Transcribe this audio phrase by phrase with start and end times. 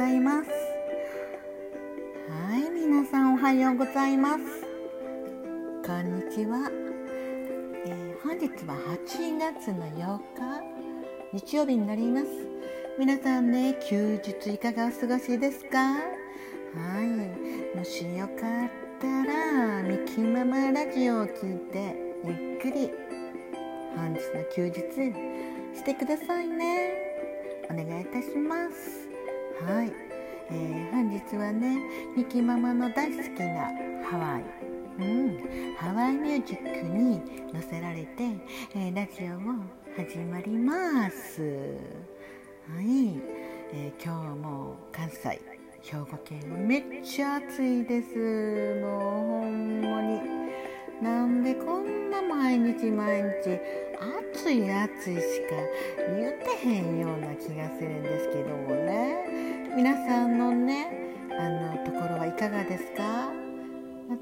[0.00, 0.48] ざいます。
[0.48, 0.54] は
[2.56, 4.44] い皆さんおはようございます。
[5.86, 6.70] こんにちは、
[7.84, 8.76] えー、本日は
[9.06, 10.18] 8月の8
[11.34, 12.28] 日日曜日になります。
[12.98, 15.76] 皆さんね休日いかがお過ごしですか？
[15.76, 16.00] は
[17.74, 17.76] い。
[17.76, 18.36] もしよかっ
[19.02, 22.90] たらミキママラジオを聞いてゆっくり
[23.94, 24.80] 本日の休日
[25.78, 26.94] してくださいね。
[27.70, 28.99] お願いいたします。
[29.66, 29.92] はい、
[30.50, 31.76] えー、本日はね
[32.16, 33.70] ミキママの大好きな
[34.08, 34.44] ハワイ。
[34.98, 37.20] うん、ハワイミュージックに
[37.52, 38.24] 乗せられて、
[38.74, 39.64] えー、ラジオも
[39.96, 41.42] 始まります。
[41.42, 43.20] はい、
[43.72, 45.40] えー、今日も関西
[45.82, 48.80] 兵庫県めっちゃ暑いです。
[48.82, 49.00] もう
[49.42, 50.20] ほんまに。
[51.02, 53.58] なんでこんな毎日毎日
[54.34, 55.56] 暑い暑いしか
[56.16, 59.49] 言ってへんような気がするんですけどもね。
[59.76, 60.88] 皆さんのね
[61.38, 63.30] あのところはいかがですか？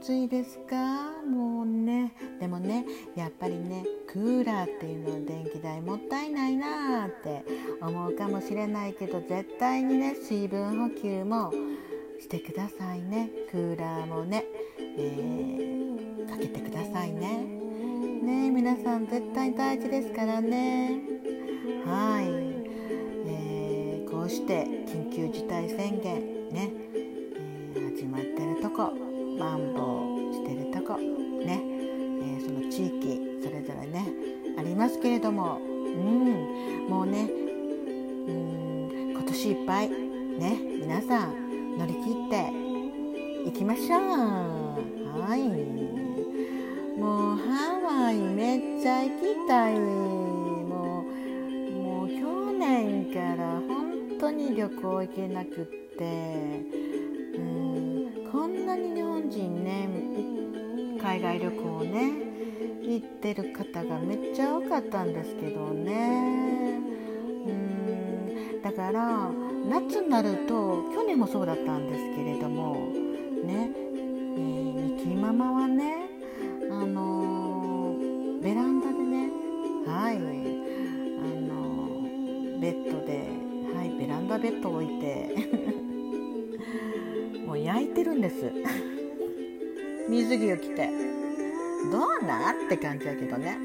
[0.00, 1.22] 暑いですか？
[1.22, 2.12] もうね。
[2.40, 7.44] でもねやっぱりねクーラーっていうのは電気代もったいないなーって
[7.80, 11.52] 思うかもしれないけど絶対にね水分補給も
[12.20, 13.30] してくださいね。
[13.50, 14.44] クーラーもね、
[14.78, 17.44] えー、かけてくださいね。
[18.22, 21.00] ね皆さん絶対大事ですからね。
[21.84, 22.26] はい、
[24.26, 26.70] うして緊急事態宣言ね、
[27.74, 28.92] えー、始まってるとこ
[29.38, 31.62] マンボウしてるとこね、
[32.22, 34.08] えその地域それぞれね
[34.58, 37.30] ありますけれどもうんもうね
[38.28, 44.00] うん今年いっぱいね皆さん乗り切っていきましょう。
[45.20, 45.42] はい。
[46.98, 50.25] もうハワイめっちゃ行きたい。
[54.50, 55.64] に旅行行けなくっ
[55.98, 56.04] て。
[57.36, 58.30] うん。
[58.30, 59.88] こんなに日本人ね
[61.00, 62.12] 海外旅行をね
[62.82, 66.78] 行ってる方がめっちゃ多かったんですけどね。
[67.46, 68.62] うん。
[68.62, 69.30] だから
[69.68, 72.74] 夏になると去年もそうだったんですけれども
[73.44, 73.70] ね、
[84.50, 85.28] ベッド置いて。
[87.44, 88.52] もう焼いてるんです。
[90.08, 90.88] 水着を着て。
[91.90, 93.58] どうなって感じやけどね。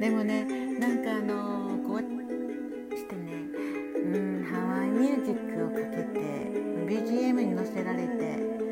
[0.00, 0.44] でもね
[0.78, 3.32] なんかあのー、こうしてね
[4.02, 6.20] うんハワイミュージックをかけて
[6.86, 8.69] BGM に乗せられて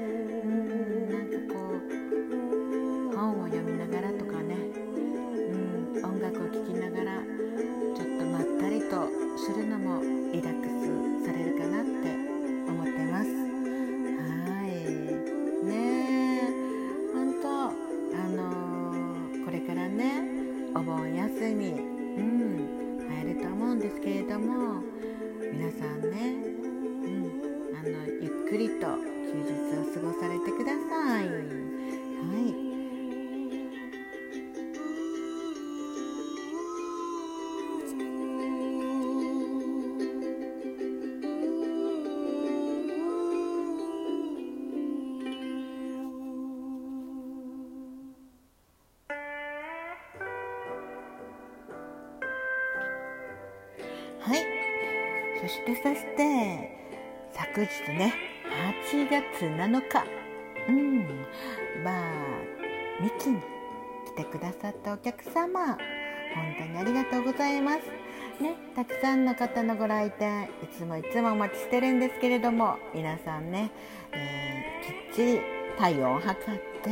[19.99, 20.23] ね。
[20.77, 21.71] お盆休み。
[21.71, 22.79] うん。
[23.09, 24.83] 入ると思うんですけれども
[25.41, 26.35] 皆さんね、
[27.05, 27.89] うん、あの
[28.21, 31.27] ゆっくりと休日を過ごされてください。
[31.27, 31.35] はい。
[31.35, 32.68] はい。
[55.83, 56.79] そして
[57.33, 58.15] 昨日ね
[58.83, 60.05] 8月7日。
[60.69, 61.25] うん。
[61.85, 62.13] まあ
[63.01, 63.41] ミキに
[64.07, 65.77] 来てくださったお客様
[66.35, 68.09] 本当にありがとうございます。
[68.43, 73.73] ね、たくさんの方のご来店いつもいつもお待ちしてるんですけれども皆さんね、
[74.13, 75.41] えー、きっちり
[75.77, 76.91] 体温を測って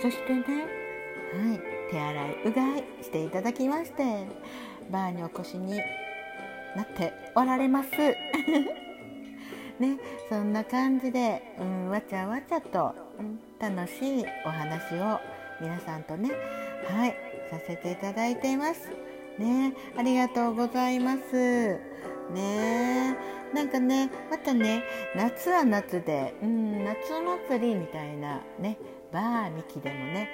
[0.00, 1.60] そしてね、はい、
[1.90, 4.26] 手洗いうがいしていただきまして
[4.90, 5.78] バーにお越しに
[6.76, 7.90] なっておられます。
[9.78, 9.98] ね、
[10.28, 15.18] そんな感じで、うん、わちゃわちゃと、うん、楽しいお話を
[15.60, 16.30] 皆さんとね、
[16.88, 17.16] はい、
[17.50, 18.90] させていただいています。
[19.38, 21.78] ね、ありがとうございます。
[22.32, 23.16] ね、
[23.54, 24.82] なんかね、またね、
[25.16, 26.98] 夏は夏で、うん、夏
[27.48, 28.78] 祭りみたいなね、
[29.12, 30.28] バーミキでもね、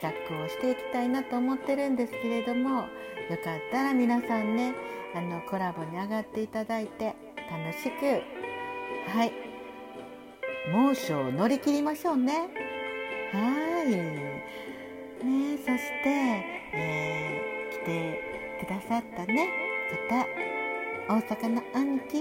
[0.00, 2.86] 企画をしていきたいなと思ってるんですけれども、よ
[3.42, 4.74] かったら皆さんね、
[5.14, 7.14] あのコラボに上がっていただいて
[7.50, 8.22] 楽しく
[9.10, 9.32] はい
[10.70, 12.48] 猛暑を乗り切りましょうね。
[13.32, 13.96] はい。
[15.24, 16.08] ねそして、
[16.74, 19.48] えー、来てくださったね
[21.08, 22.20] 方大阪の兄貴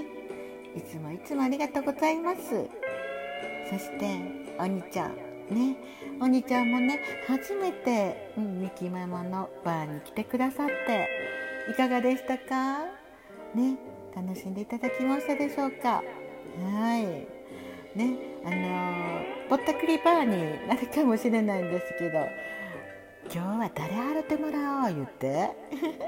[0.78, 2.70] いつもいつもありがとうございます。
[3.70, 4.18] そして
[4.58, 5.18] お兄ちゃん
[5.50, 5.76] ね。
[6.20, 11.08] お兄ちゃんもね初めて、うん、ミキママのバーに来てくださって
[11.72, 12.86] いかがでしたか？
[13.56, 13.78] ね
[14.16, 16.04] 楽しんでいただきましたでしょうか？
[16.64, 17.28] はい。
[17.98, 22.20] ねあの、ぼったくりバーになるかもしれないんですけど
[23.34, 25.52] 今日は誰払ってもらおう言って。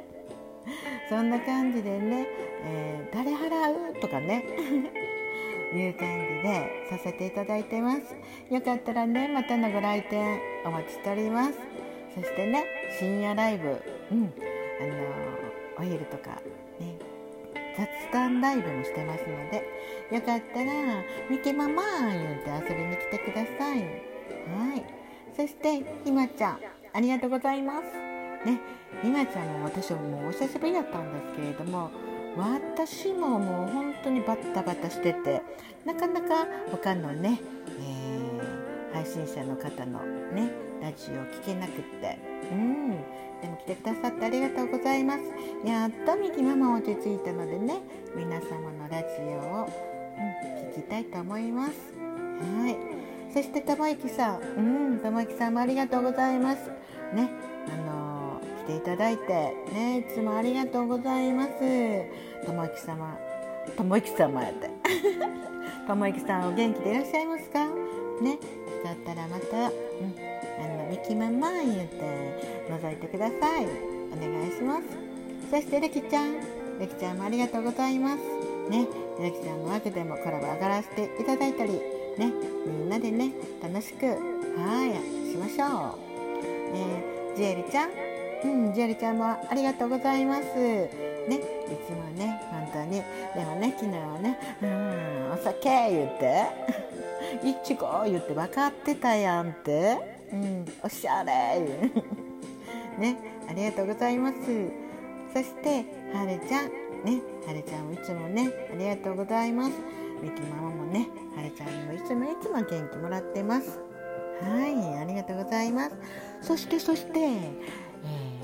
[1.09, 2.27] そんな感じでね、
[2.63, 3.99] えー、誰払う？
[3.99, 4.43] とかね。
[5.77, 6.07] いう感
[6.41, 8.15] じでさせていただいてます。
[8.53, 11.53] よかったらねまたのご来店お待ちしております。
[12.15, 12.65] そしてね
[12.97, 13.67] 深夜ライブ
[14.11, 14.33] うん
[14.81, 14.85] あ
[15.77, 16.41] のお昼とか
[16.79, 16.97] ね
[17.77, 19.63] 雑談ライブもしてますので
[20.11, 20.73] よかったら
[21.29, 23.79] 「ミキママ」言うて遊びに来てください。
[23.79, 24.83] はい。
[25.35, 26.59] そしてひまちゃん
[26.91, 27.85] ありがとうございます。
[28.45, 28.59] ね
[29.01, 31.91] ひまちゃんも私ももうお久しぶりだったんですけれども
[32.37, 35.41] 私ももう本当にバッタバタしてて
[35.85, 37.39] なかなか他のね、
[37.79, 39.99] えー、配信者の方の
[40.33, 42.17] ねラジオを聞けなくって。
[42.51, 42.89] うん。
[43.41, 45.21] でも来てくださってありがとうございます。
[45.65, 47.81] やっとミキママ落ち着いたのでね
[48.15, 51.73] 皆様のラジオを、うん、聞きたいと思います。
[52.55, 52.77] はい。
[53.33, 54.39] そして玉木さん。
[54.39, 54.61] う
[54.95, 56.69] ん玉木さんもありがとうございます。
[57.13, 57.29] ね
[57.67, 58.08] あのー
[58.69, 61.49] ていただいてねいつもありがとうございます。
[62.45, 63.17] ともき様
[63.75, 64.69] ともき様やって。
[65.87, 67.65] ともきさんお元気でいらっしゃいますか？
[68.21, 68.37] ね
[68.83, 69.69] だったらまた、うん、あ
[70.83, 73.65] のミキママ言って覗いてください。
[73.65, 74.83] お願いします。
[75.49, 76.35] そしてレキちゃん
[76.79, 78.23] レキちゃんもありがとうございます。
[78.69, 78.87] ね
[79.19, 82.31] レキちゃんのわけでもコラボ上がらせていただいたりね
[82.67, 83.33] みんなでね
[83.63, 85.99] 楽しくはいしましょう、
[86.75, 87.89] えー、ジエリちゃん
[88.43, 90.43] うん、ジェリちゃんもありがとうございます。
[90.55, 90.87] ね、
[91.35, 91.39] い
[91.85, 92.91] つもね、本当に。
[92.91, 96.45] でもね、昨日はね、うん、お酒言って、
[97.43, 99.97] いちご言って分かってたやんって、
[100.31, 101.59] うん、おしゃれ
[102.97, 103.17] ね、
[103.49, 104.37] ありがとうございます。
[105.33, 106.69] そして、はるちゃん、
[107.03, 109.71] ね、はるちゃんもいつもね、ありがとうございます。
[110.21, 113.79] ミキママもね、はるちゃんにもいつもいつも元気もらってます。
[114.41, 115.95] はい、ありがとうございます。
[116.41, 117.19] そして、そして、
[118.05, 118.39] え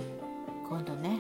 [0.67, 1.19] 今度ね。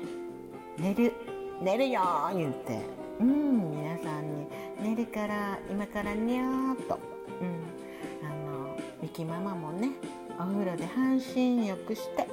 [0.77, 1.13] 寝る。
[1.61, 2.01] 寝るよ
[2.33, 2.81] 言って。
[3.19, 4.47] うん皆さんに。
[4.81, 6.99] 寝るから今からにゃーっと。
[7.41, 8.27] うん。
[8.27, 9.91] あのミキママもね
[10.39, 12.27] お風呂で半身浴して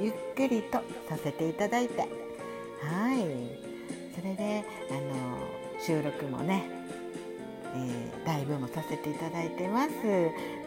[0.00, 0.78] ゆっくりと
[1.08, 2.00] させていただいて。
[2.00, 3.66] はい。
[4.14, 5.38] それであの
[5.80, 6.76] 収録もね
[7.74, 9.92] えー、ライブもさせていただいてます。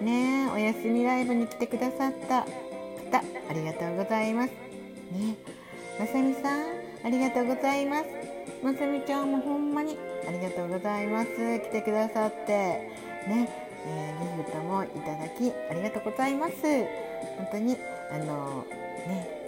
[0.04, 4.69] ねお休みライブに来てくださった方ありがとうございます。
[5.12, 5.36] ね。
[6.00, 6.62] まさみさん
[7.04, 8.06] ありがとうございます。
[8.64, 11.30] まさみちゃんもほんまにありがとうございます。
[11.60, 12.54] 来てくださって。
[13.28, 13.50] ね、
[13.86, 16.54] えー、ギフトもいただきありがとうございます。
[17.38, 17.78] 本当に
[18.12, 18.66] あの
[19.08, 19.40] ね。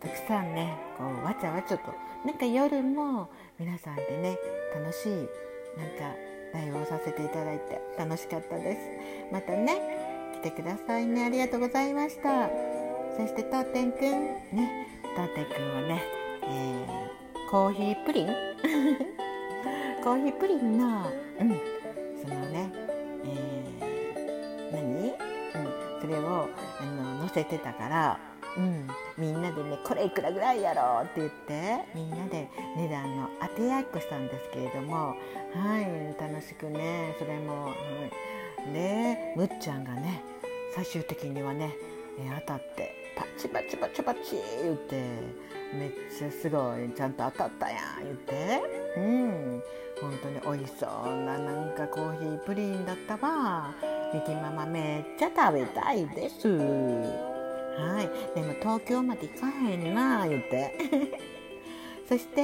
[0.00, 1.94] たくさんねこうわちゃわちゃと
[2.26, 4.36] なんか夜も皆さんでね
[4.74, 5.28] 楽しいなんか
[6.52, 8.80] ライブをさせていただいて楽しかったです。
[9.32, 11.24] またね来てくださいね。
[11.26, 12.71] ありがとうございました。
[13.16, 14.86] そして当店くんね。
[15.14, 16.02] たてくんはね、
[16.44, 18.26] えー、コーヒープリン？
[20.02, 21.60] コーヒープリンの、うん、
[22.22, 22.72] そのね、
[23.24, 26.48] えー、何、うん、それを
[26.80, 28.18] あの乗せてたから、
[28.56, 28.88] うん、
[29.18, 35.14] みんなでねこれいくらぐらいやろうって言ってみんなで値段の当て合いっこしたんですけれども
[35.54, 37.70] はい楽しくねそれも、は
[38.70, 40.24] い、でむっちゃんがね
[40.74, 41.76] 最終的にはね、
[42.40, 44.20] 当たってパチパチパチパチ
[44.62, 45.02] 言って
[45.72, 48.60] めっちゃすごいちゃんと当たったやん言って
[48.96, 49.62] うん
[50.00, 53.74] 本当に美味しそうななんかコーヒープリンだったわ
[54.12, 60.74] ミキママめっちゃ食べたいですはいでも東京まで行かへんな言って
[62.08, 62.42] そして、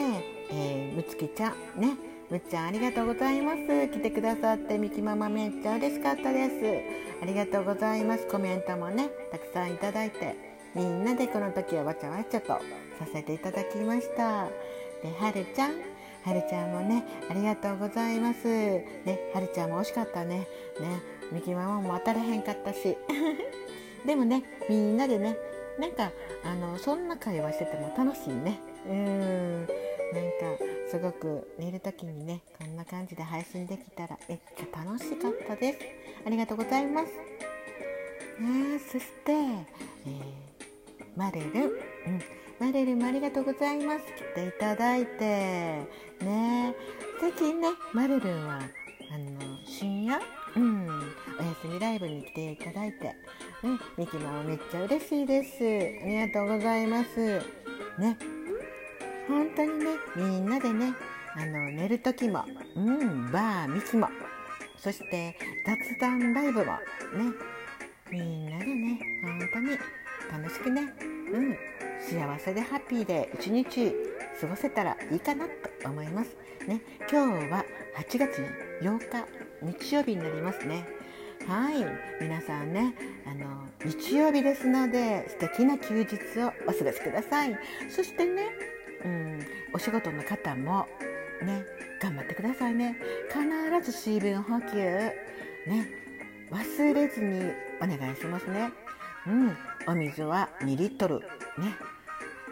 [0.50, 1.96] えー、むつきちゃんね
[2.30, 3.88] むっちゃんありがとうございます。
[3.88, 7.22] 来てくださってミキママめっちゃ嬉しかったです。
[7.22, 8.26] ありがとうございます。
[8.26, 10.57] コメントもね、たくさんいただいて。
[10.74, 12.60] みんなでこの時はわちゃわちゃとさ
[13.12, 14.48] せていただきました。
[15.02, 15.72] ではるちゃん。
[16.24, 18.46] はるちゃんもねありがとうございます。
[18.46, 20.40] ねはるちゃんも惜しかったね。
[20.40, 20.46] ね
[21.32, 22.96] みきママも当たれへんかったし。
[24.04, 25.36] でもねみんなでね
[25.78, 26.12] なんか
[26.44, 28.60] あのそんな会話してても楽しいね。
[28.86, 29.60] うん。
[29.62, 35.78] なんかすごく寝る時にねこんな感じで配信できたらめっちゃ楽しかったです。
[36.26, 37.12] ありがとうございます。
[38.40, 40.47] ねそして、えー
[41.18, 42.22] マレル、うん、
[42.60, 44.04] マレルもありがとうございます。
[44.04, 45.18] 来ていただいて。
[46.20, 46.72] ね。
[47.20, 48.60] 最近ねマレルンは
[49.10, 50.20] あの深夜？
[50.54, 50.86] うん。
[50.86, 53.16] お休みライブに来ていただいて、
[53.64, 55.56] うん、ミキマもめっちゃ嬉しいです。
[56.04, 57.40] ありがとうございます。
[57.98, 58.16] ね。
[59.26, 60.92] 本当にねみんなでね
[61.34, 62.44] あの寝る時も
[62.76, 63.32] うん。
[63.32, 64.08] バーミキも。
[64.76, 66.78] そして雑談ライブもね。
[68.08, 69.76] みんなでね本当に
[70.30, 70.92] 楽しくね。
[71.32, 71.56] うん。
[72.00, 73.92] 幸せでハッピーで一日
[74.40, 75.46] 過ごせたらいいかな
[75.82, 76.36] と思います。
[76.66, 76.80] ね。
[77.10, 77.64] 今日は
[77.96, 78.44] 8月
[78.82, 79.26] 8日
[79.62, 80.86] 日曜日になりますね。
[81.46, 81.84] はい。
[82.20, 82.94] 皆さんね
[83.26, 87.58] あの日曜日ですので素敵な休日をお過ごしください。
[87.90, 88.48] そしてね、
[89.04, 90.86] うん、お仕事の方も
[91.42, 91.64] ね
[92.00, 92.96] 頑張ってくださいね。
[93.28, 95.88] 必ず水分補給ね
[96.50, 98.70] 忘れずにお願いしますね。
[99.26, 99.56] うん。
[99.88, 101.74] お水は2リットルね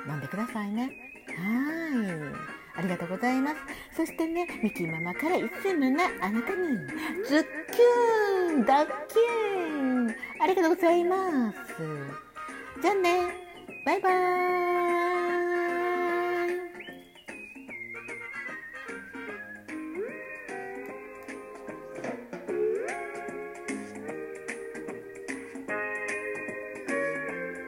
[0.09, 0.91] 飲んでくださいね
[1.29, 3.57] はいありがとうございます。
[3.97, 6.77] そしてね、ミキママからいつもなあなたに、
[7.27, 11.57] ズッキューン、ドッキューン、ありがとうございます。
[12.83, 13.21] じゃあね、
[13.87, 14.86] バイバーイ。